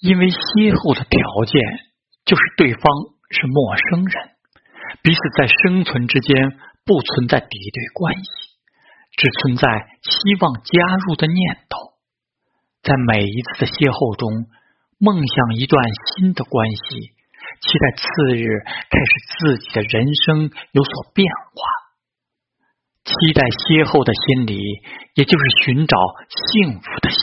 [0.00, 1.58] 因为邂逅的条件
[2.24, 2.82] 就是对方
[3.34, 4.36] 是陌生人，
[5.02, 6.54] 彼此在生存之间
[6.86, 8.30] 不存在敌对关系，
[9.18, 9.66] 只存在
[10.06, 11.98] 希望加入的念头。
[12.80, 14.46] 在每一次的邂逅中，
[15.02, 15.82] 梦想一段
[16.14, 17.12] 新的关系，
[17.58, 18.06] 期待次
[18.38, 21.77] 日开始自己的人生有所变化。
[23.08, 24.60] 期待歇后的心理，
[25.14, 25.96] 也就是寻找
[26.28, 27.18] 幸福的心。